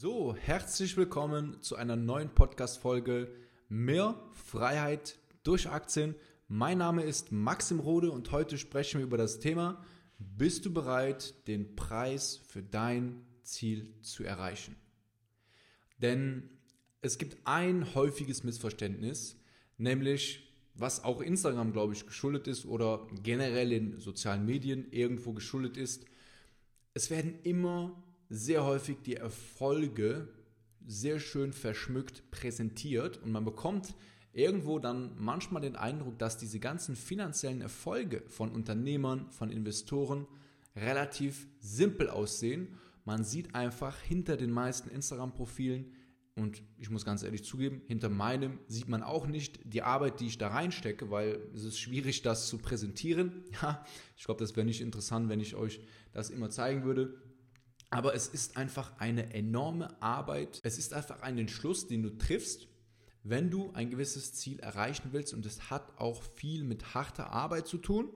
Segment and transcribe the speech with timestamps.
[0.00, 3.34] So, herzlich willkommen zu einer neuen Podcast-Folge
[3.68, 6.14] Mehr Freiheit durch Aktien.
[6.46, 9.84] Mein Name ist Maxim Rode und heute sprechen wir über das Thema:
[10.20, 14.76] Bist du bereit, den Preis für dein Ziel zu erreichen?
[16.00, 16.48] Denn
[17.00, 19.36] es gibt ein häufiges Missverständnis,
[19.78, 25.76] nämlich was auch Instagram, glaube ich, geschuldet ist oder generell in sozialen Medien irgendwo geschuldet
[25.76, 26.04] ist.
[26.94, 30.28] Es werden immer sehr häufig die Erfolge
[30.86, 33.94] sehr schön verschmückt präsentiert und man bekommt
[34.32, 40.26] irgendwo dann manchmal den Eindruck, dass diese ganzen finanziellen Erfolge von Unternehmern, von Investoren
[40.76, 42.78] relativ simpel aussehen.
[43.04, 45.92] Man sieht einfach hinter den meisten Instagram-Profilen
[46.38, 50.28] und ich muss ganz ehrlich zugeben, hinter meinem sieht man auch nicht die Arbeit, die
[50.28, 53.44] ich da reinstecke, weil es ist schwierig, das zu präsentieren.
[53.60, 53.84] Ja,
[54.16, 55.80] ich glaube, das wäre nicht interessant, wenn ich euch
[56.12, 57.20] das immer zeigen würde.
[57.90, 60.60] Aber es ist einfach eine enorme Arbeit.
[60.62, 62.68] Es ist einfach ein Entschluss, den du triffst,
[63.22, 65.32] wenn du ein gewisses Ziel erreichen willst.
[65.32, 68.10] Und es hat auch viel mit harter Arbeit zu tun,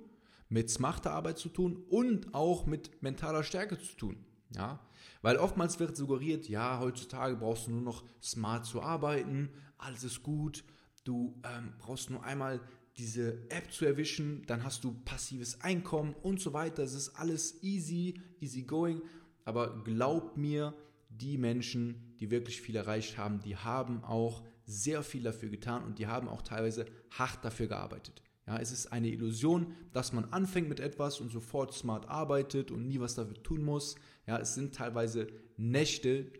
[0.48, 4.24] mit smarter Arbeit zu tun und auch mit mentaler Stärke zu tun.
[4.54, 4.80] Ja,
[5.22, 10.22] weil oftmals wird suggeriert, ja, heutzutage brauchst du nur noch smart zu arbeiten, alles ist
[10.22, 10.62] gut,
[11.04, 12.60] du ähm, brauchst nur einmal
[12.98, 16.82] diese App zu erwischen, dann hast du passives Einkommen und so weiter.
[16.82, 19.00] Es ist alles easy, easy going.
[19.44, 20.74] Aber glaub mir,
[21.08, 25.98] die Menschen, die wirklich viel erreicht haben, die haben auch sehr viel dafür getan und
[25.98, 28.22] die haben auch teilweise hart dafür gearbeitet.
[28.46, 32.88] Ja, es ist eine Illusion, dass man anfängt mit etwas und sofort smart arbeitet und
[32.88, 33.94] nie was dafür tun muss.
[34.26, 36.32] Ja, es sind teilweise Nächte,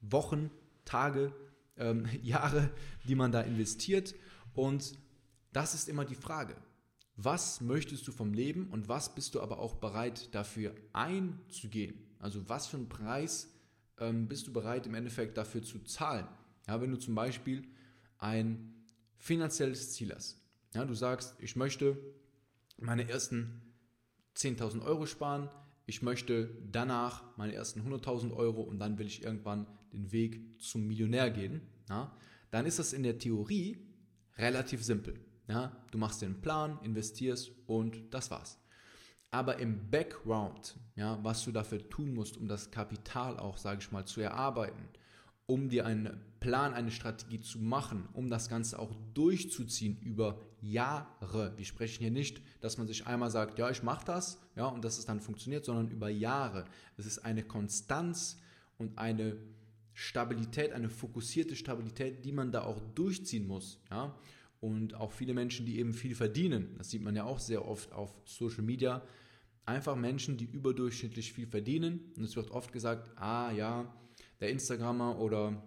[0.00, 0.50] Wochen,
[0.84, 1.34] Tage,
[1.76, 2.70] ähm, Jahre,
[3.06, 4.14] die man da investiert.
[4.54, 4.98] Und
[5.52, 6.56] das ist immer die Frage.
[7.16, 12.09] Was möchtest du vom Leben und was bist du aber auch bereit dafür einzugehen?
[12.20, 13.52] Also was für einen Preis
[13.98, 16.28] ähm, bist du bereit im Endeffekt dafür zu zahlen?
[16.68, 17.64] Ja, wenn du zum Beispiel
[18.18, 18.74] ein
[19.16, 20.40] finanzielles Ziel hast.
[20.74, 21.96] Ja, du sagst, ich möchte
[22.78, 23.60] meine ersten
[24.36, 25.48] 10.000 Euro sparen,
[25.86, 30.86] ich möchte danach meine ersten 100.000 Euro und dann will ich irgendwann den Weg zum
[30.86, 32.14] Millionär gehen, ja,
[32.50, 33.78] dann ist das in der Theorie
[34.36, 35.18] relativ simpel.
[35.48, 38.59] Ja, du machst den Plan, investierst und das war's.
[39.30, 43.92] Aber im Background, ja, was du dafür tun musst, um das Kapital auch, sage ich
[43.92, 44.88] mal, zu erarbeiten,
[45.46, 51.52] um dir einen Plan, eine Strategie zu machen, um das Ganze auch durchzuziehen über Jahre.
[51.56, 54.84] Wir sprechen hier nicht, dass man sich einmal sagt, ja, ich mache das, ja, und
[54.84, 56.64] dass es dann funktioniert, sondern über Jahre.
[56.96, 58.40] Es ist eine Konstanz
[58.78, 59.36] und eine
[59.92, 64.16] Stabilität, eine fokussierte Stabilität, die man da auch durchziehen muss, ja.
[64.60, 67.92] Und auch viele Menschen, die eben viel verdienen, das sieht man ja auch sehr oft
[67.92, 69.02] auf Social Media,
[69.64, 72.12] einfach Menschen, die überdurchschnittlich viel verdienen.
[72.16, 73.92] Und es wird oft gesagt, ah ja,
[74.40, 75.62] der Instagrammer oder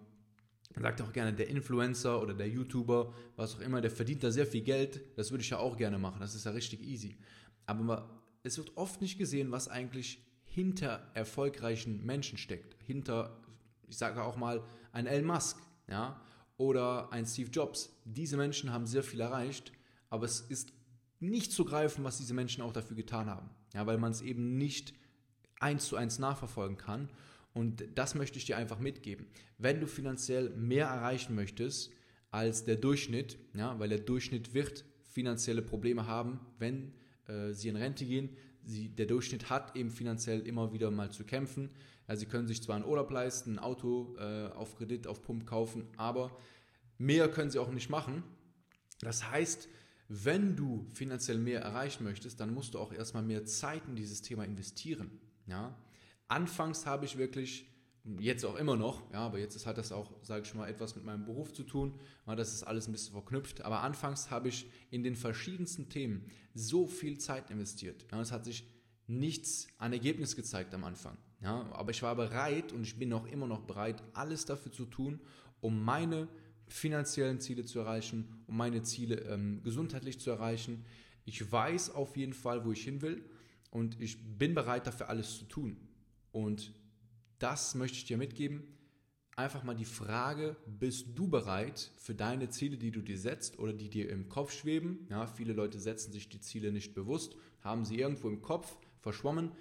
[0.76, 4.32] man sagt auch gerne der Influencer oder der YouTuber, was auch immer, der verdient da
[4.32, 5.02] sehr viel Geld.
[5.16, 6.20] Das würde ich ja auch gerne machen.
[6.20, 7.18] Das ist ja richtig easy.
[7.66, 12.76] Aber es wird oft nicht gesehen, was eigentlich hinter erfolgreichen Menschen steckt.
[12.84, 13.40] Hinter,
[13.88, 16.20] ich sage auch mal, ein Elon Musk, ja,
[16.58, 17.94] oder ein Steve Jobs.
[18.06, 19.72] Diese Menschen haben sehr viel erreicht,
[20.10, 20.74] aber es ist
[21.20, 23.50] nicht zu greifen, was diese Menschen auch dafür getan haben.
[23.74, 24.94] Ja, weil man es eben nicht
[25.60, 27.10] eins zu eins nachverfolgen kann.
[27.54, 29.28] Und das möchte ich dir einfach mitgeben.
[29.58, 31.92] Wenn du finanziell mehr erreichen möchtest
[32.32, 36.94] als der Durchschnitt, ja, weil der Durchschnitt wird finanzielle Probleme haben, wenn
[37.28, 38.30] äh, sie in Rente gehen.
[38.66, 41.70] Sie, der Durchschnitt hat eben finanziell immer wieder mal zu kämpfen.
[42.08, 45.46] Ja, sie können sich zwar einen Urlaub leisten, ein Auto äh, auf Kredit, auf Pump
[45.46, 46.38] kaufen, aber
[46.98, 48.24] mehr können sie auch nicht machen.
[49.02, 49.68] Das heißt,
[50.08, 54.22] wenn du finanziell mehr erreichen möchtest, dann musst du auch erstmal mehr Zeit in dieses
[54.22, 55.12] Thema investieren.
[55.48, 55.76] Ja?
[56.28, 57.68] Anfangs habe ich wirklich,
[58.20, 61.06] jetzt auch immer noch, ja, aber jetzt hat das auch, sage ich mal, etwas mit
[61.06, 61.94] meinem Beruf zu tun.
[62.28, 63.62] Ja, das ist alles ein bisschen verknüpft.
[63.62, 68.06] Aber anfangs habe ich in den verschiedensten Themen so viel Zeit investiert.
[68.12, 68.68] Ja, es hat sich
[69.08, 71.18] nichts an Ergebnis gezeigt am Anfang.
[71.42, 74.86] Ja, aber ich war bereit und ich bin auch immer noch bereit, alles dafür zu
[74.86, 75.20] tun,
[75.62, 76.28] um meine
[76.68, 80.86] finanziellen Ziele zu erreichen, um meine Ziele ähm, gesundheitlich zu erreichen.
[81.26, 83.24] Ich weiß auf jeden Fall, wo ich hin will
[83.72, 85.78] und ich bin bereit, dafür alles zu tun.
[86.32, 86.74] Und
[87.44, 88.64] das möchte ich dir mitgeben.
[89.36, 93.74] Einfach mal die Frage, bist du bereit für deine Ziele, die du dir setzt oder
[93.74, 95.08] die dir im Kopf schweben?
[95.10, 99.52] Ja, viele Leute setzen sich die Ziele nicht bewusst, haben sie irgendwo im Kopf verschwommen.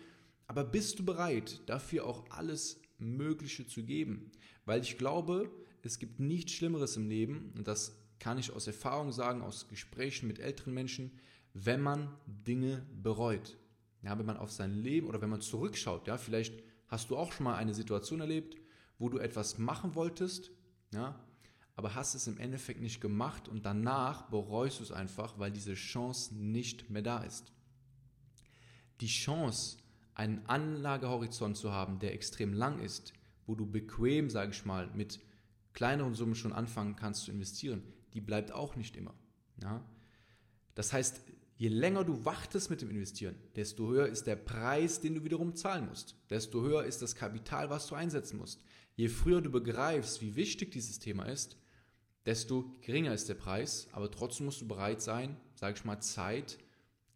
[0.46, 4.30] Aber bist du bereit, dafür auch alles Mögliche zu geben?
[4.64, 5.50] Weil ich glaube,
[5.82, 10.28] es gibt nichts Schlimmeres im Leben, und das kann ich aus Erfahrung sagen, aus Gesprächen
[10.28, 11.10] mit älteren Menschen,
[11.52, 13.56] wenn man Dinge bereut.
[14.02, 16.62] Ja, wenn man auf sein Leben oder wenn man zurückschaut, ja, vielleicht
[16.92, 18.54] hast du auch schon mal eine Situation erlebt,
[18.98, 20.50] wo du etwas machen wolltest,
[20.92, 21.18] ja,
[21.74, 25.72] aber hast es im Endeffekt nicht gemacht und danach bereust du es einfach, weil diese
[25.72, 27.50] Chance nicht mehr da ist.
[29.00, 29.78] Die Chance,
[30.14, 33.14] einen Anlagehorizont zu haben, der extrem lang ist,
[33.46, 35.18] wo du bequem, sage ich mal, mit
[35.72, 39.14] kleineren Summen schon anfangen kannst zu investieren, die bleibt auch nicht immer.
[39.62, 39.82] Ja?
[40.74, 41.22] Das heißt,
[41.62, 45.54] je länger du wartest mit dem Investieren, desto höher ist der Preis, den du wiederum
[45.54, 46.16] zahlen musst.
[46.28, 48.64] Desto höher ist das Kapital, was du einsetzen musst.
[48.96, 51.56] Je früher du begreifst, wie wichtig dieses Thema ist,
[52.26, 56.58] desto geringer ist der Preis, aber trotzdem musst du bereit sein, sage ich mal, Zeit,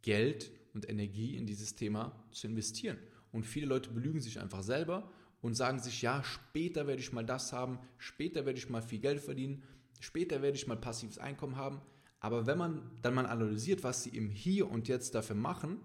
[0.03, 2.99] Geld und Energie in dieses Thema zu investieren.
[3.33, 5.11] Und viele Leute belügen sich einfach selber
[5.43, 9.01] und sagen sich, ja, später werde ich mal das haben, später werde ich mal viel
[9.01, 9.65] Geld verdienen,
[9.99, 11.81] später werde ich mal passives Einkommen haben.
[12.27, 15.79] Aber wenn man dann mal analysiert, was sie im Hier und Jetzt dafür machen,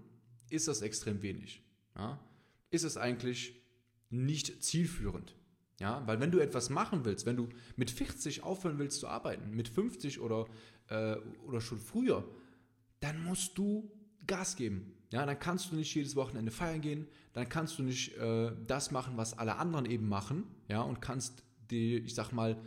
[0.49, 1.61] ist das extrem wenig.
[1.95, 2.19] Ja?
[2.71, 3.61] Ist es eigentlich
[4.09, 5.35] nicht zielführend.
[5.79, 9.55] Ja, weil wenn du etwas machen willst, wenn du mit 40 aufhören willst zu arbeiten,
[9.55, 10.47] mit 50 oder,
[10.87, 11.15] äh,
[11.45, 12.27] oder schon früher,
[13.01, 13.91] dann musst du
[14.25, 14.95] Gas geben.
[15.11, 18.89] Ja, dann kannst du nicht jedes Wochenende feiern gehen, dann kannst du nicht äh, das
[18.89, 22.57] machen, was alle anderen eben machen, ja, und kannst die, ich sag mal,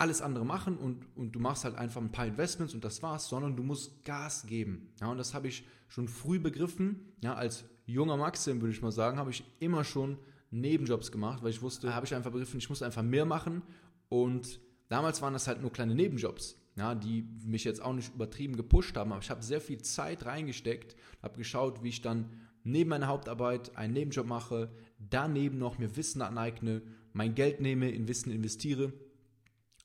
[0.00, 3.28] alles andere machen und, und du machst halt einfach ein paar Investments und das war's,
[3.28, 4.88] sondern du musst Gas geben.
[5.00, 7.12] Ja, und das habe ich schon früh begriffen.
[7.22, 10.16] Ja, als junger Maxim, würde ich mal sagen, habe ich immer schon
[10.50, 13.62] Nebenjobs gemacht, weil ich wusste, habe ich einfach begriffen, ich muss einfach mehr machen.
[14.08, 18.56] Und damals waren das halt nur kleine Nebenjobs, ja, die mich jetzt auch nicht übertrieben
[18.56, 22.30] gepusht haben, aber ich habe sehr viel Zeit reingesteckt, habe geschaut, wie ich dann
[22.64, 26.80] neben meiner Hauptarbeit einen Nebenjob mache, daneben noch mir Wissen aneigne,
[27.12, 28.92] mein Geld nehme, in Wissen investiere,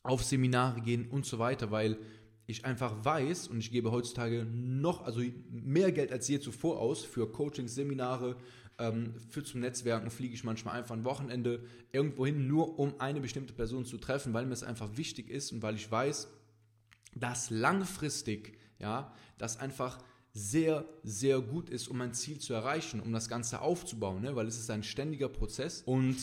[0.06, 1.98] auf Seminare gehen und so weiter, weil
[2.48, 7.04] ich einfach weiß und ich gebe heutzutage noch, also mehr Geld als je zuvor aus
[7.04, 8.36] für Coachings, Seminare,
[8.78, 13.22] ähm, für zum Netzwerken fliege ich manchmal einfach ein Wochenende irgendwo hin, nur um eine
[13.22, 16.28] bestimmte Person zu treffen, weil mir es einfach wichtig ist und weil ich weiß,
[17.16, 19.98] dass langfristig, ja, das einfach
[20.34, 24.36] sehr, sehr gut ist, um mein Ziel zu erreichen, um das Ganze aufzubauen, ne?
[24.36, 26.18] weil es ist ein ständiger Prozess und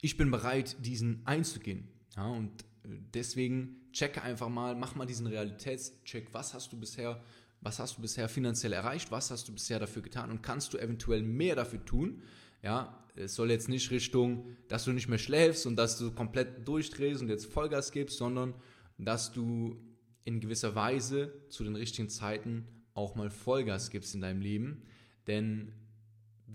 [0.00, 1.86] ich bin bereit, diesen einzugehen.
[2.16, 2.26] Ja?
[2.26, 7.20] Und deswegen checke einfach mal, mach mal diesen Realitätscheck, was hast du bisher
[7.60, 10.78] was hast du bisher finanziell erreicht, was hast du bisher dafür getan und kannst du
[10.78, 12.22] eventuell mehr dafür tun.
[12.62, 16.66] Ja, es soll jetzt nicht Richtung, dass du nicht mehr schläfst und dass du komplett
[16.66, 18.54] durchdrehst und jetzt Vollgas gibst, sondern
[18.98, 19.76] dass du
[20.24, 24.82] in gewisser Weise zu den richtigen Zeiten auch mal Vollgas gibst in deinem Leben.
[25.26, 25.72] Denn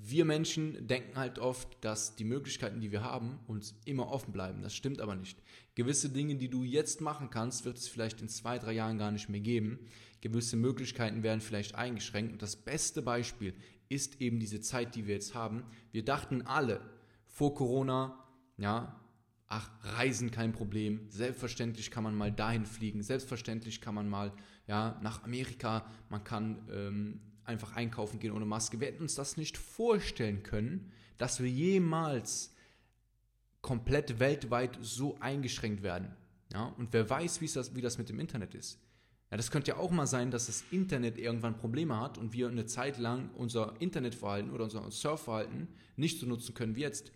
[0.04, 4.62] wir Menschen denken halt oft, dass die Möglichkeiten, die wir haben, uns immer offen bleiben.
[4.62, 5.42] Das stimmt aber nicht.
[5.76, 9.12] Gewisse Dinge, die du jetzt machen kannst, wird es vielleicht in zwei, drei Jahren gar
[9.12, 9.80] nicht mehr geben.
[10.22, 12.34] Gewisse Möglichkeiten werden vielleicht eingeschränkt.
[12.34, 13.54] Und das beste Beispiel
[13.90, 15.64] ist eben diese Zeit, die wir jetzt haben.
[15.92, 16.82] Wir dachten alle
[17.28, 18.24] vor Corona,
[18.58, 19.00] ja,
[19.48, 21.10] ach, Reisen kein Problem.
[21.10, 23.02] Selbstverständlich kann man mal dahin fliegen.
[23.02, 24.34] Selbstverständlich kann man mal
[24.68, 25.86] ja, nach Amerika.
[26.10, 28.80] Man kann ähm, einfach einkaufen gehen ohne Maske.
[28.80, 32.54] Wir hätten uns das nicht vorstellen können, dass wir jemals
[33.62, 36.16] komplett weltweit so eingeschränkt werden.
[36.54, 36.74] Ja?
[36.78, 38.80] Und wer weiß, wie das, wie das mit dem Internet ist.
[39.32, 42.48] Ja, das könnte ja auch mal sein, dass das Internet irgendwann Probleme hat und wir
[42.48, 47.12] eine Zeit lang unser Internetverhalten oder unser Surfverhalten nicht so nutzen können wie jetzt.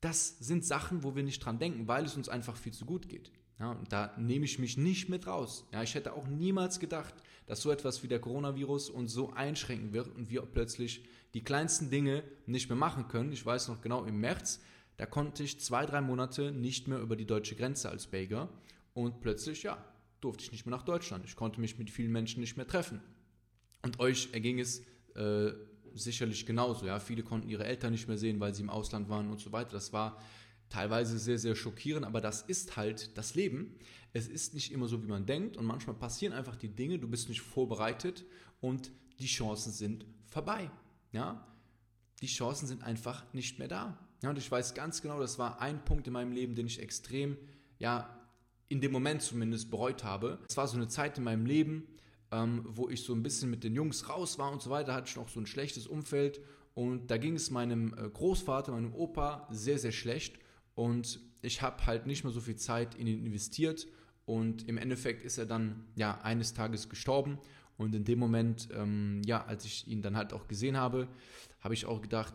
[0.00, 3.08] Das sind Sachen, wo wir nicht dran denken, weil es uns einfach viel zu gut
[3.08, 3.32] geht.
[3.58, 5.66] Ja, und da nehme ich mich nicht mit raus.
[5.72, 7.14] Ja, ich hätte auch niemals gedacht,
[7.46, 11.90] dass so etwas wie der Coronavirus uns so einschränken wird und wir plötzlich die kleinsten
[11.90, 13.32] Dinge nicht mehr machen können.
[13.32, 14.60] Ich weiß noch genau, im März,
[14.96, 18.48] da konnte ich zwei, drei Monate nicht mehr über die deutsche Grenze als Baker
[18.94, 19.82] und plötzlich, ja,
[20.20, 21.24] durfte ich nicht mehr nach Deutschland.
[21.24, 23.00] Ich konnte mich mit vielen Menschen nicht mehr treffen.
[23.82, 24.82] Und euch erging es
[25.14, 25.52] äh,
[25.94, 26.86] sicherlich genauso.
[26.86, 29.52] Ja, viele konnten ihre Eltern nicht mehr sehen, weil sie im Ausland waren und so
[29.52, 29.72] weiter.
[29.72, 30.20] Das war
[30.72, 33.76] teilweise sehr, sehr schockierend, aber das ist halt das Leben.
[34.14, 37.08] Es ist nicht immer so, wie man denkt und manchmal passieren einfach die Dinge, du
[37.08, 38.24] bist nicht vorbereitet
[38.60, 40.70] und die Chancen sind vorbei.
[41.12, 41.46] Ja?
[42.20, 43.98] Die Chancen sind einfach nicht mehr da.
[44.22, 46.80] Ja, und ich weiß ganz genau, das war ein Punkt in meinem Leben, den ich
[46.80, 47.36] extrem,
[47.78, 48.18] ja,
[48.68, 50.38] in dem Moment zumindest bereut habe.
[50.48, 51.86] Es war so eine Zeit in meinem Leben,
[52.30, 55.08] ähm, wo ich so ein bisschen mit den Jungs raus war und so weiter, hatte
[55.08, 56.40] ich noch so ein schlechtes Umfeld
[56.74, 60.38] und da ging es meinem äh, Großvater, meinem Opa sehr, sehr schlecht
[60.74, 63.86] und ich habe halt nicht mehr so viel Zeit in ihn investiert.
[64.24, 67.38] Und im Endeffekt ist er dann ja eines Tages gestorben.
[67.76, 71.08] Und in dem Moment, ähm, ja, als ich ihn dann halt auch gesehen habe,
[71.60, 72.32] habe ich auch gedacht,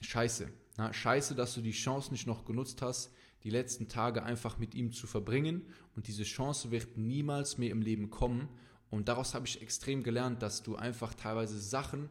[0.00, 4.58] scheiße, na, scheiße, dass du die Chance nicht noch genutzt hast, die letzten Tage einfach
[4.58, 5.62] mit ihm zu verbringen.
[5.96, 8.48] Und diese Chance wird niemals mehr im Leben kommen.
[8.90, 12.08] Und daraus habe ich extrem gelernt, dass du einfach teilweise Sachen,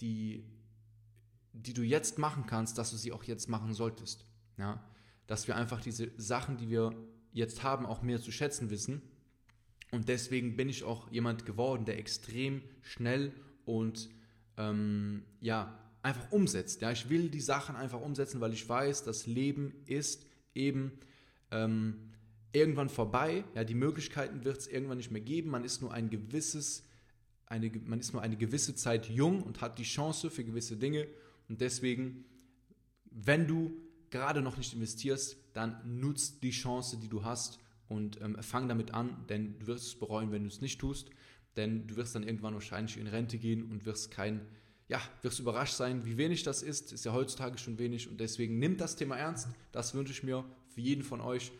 [0.00, 0.44] die,
[1.52, 4.26] die du jetzt machen kannst, dass du sie auch jetzt machen solltest.
[4.58, 4.82] Ja?
[5.26, 6.94] dass wir einfach diese Sachen, die wir
[7.32, 9.00] jetzt haben, auch mehr zu schätzen wissen.
[9.90, 13.32] Und deswegen bin ich auch jemand geworden, der extrem schnell
[13.64, 14.10] und
[14.56, 16.82] ähm, ja, einfach umsetzt.
[16.82, 20.92] Ja, ich will die Sachen einfach umsetzen, weil ich weiß, das Leben ist eben
[21.50, 22.10] ähm,
[22.52, 23.44] irgendwann vorbei.
[23.54, 25.50] Ja, die Möglichkeiten wird es irgendwann nicht mehr geben.
[25.50, 26.84] Man ist nur ein gewisses,
[27.46, 31.06] eine, man ist nur eine gewisse Zeit jung und hat die Chance für gewisse Dinge.
[31.48, 32.24] Und deswegen,
[33.10, 33.78] wenn du
[34.12, 38.94] gerade noch nicht investierst, dann nutzt die Chance, die du hast und ähm, fang damit
[38.94, 41.10] an, denn du wirst es bereuen, wenn du es nicht tust.
[41.56, 44.46] Denn du wirst dann irgendwann wahrscheinlich in Rente gehen und wirst kein
[44.88, 46.92] ja, wirst überrascht sein, wie wenig das ist.
[46.92, 49.48] Ist ja heutzutage schon wenig und deswegen nimm das Thema ernst.
[49.72, 51.50] Das wünsche ich mir für jeden von euch.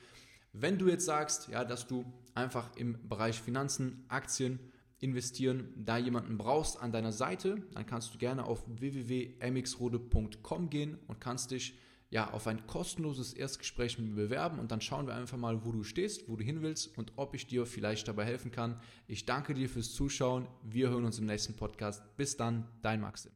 [0.53, 2.05] Wenn du jetzt sagst, ja, dass du
[2.35, 4.59] einfach im Bereich Finanzen, Aktien,
[4.99, 11.21] investieren, da jemanden brauchst an deiner Seite, dann kannst du gerne auf www.mxrode.com gehen und
[11.21, 11.79] kannst dich
[12.13, 15.73] ja, auf ein kostenloses Erstgespräch mit mir bewerben und dann schauen wir einfach mal, wo
[15.73, 18.79] du stehst, wo du hin willst und ob ich dir vielleicht dabei helfen kann.
[19.09, 20.47] Ich danke dir fürs Zuschauen.
[20.63, 22.03] Wir hören uns im nächsten Podcast.
[22.19, 23.33] Bis dann, dein Maxim.